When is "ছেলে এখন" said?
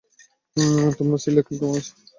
1.23-1.55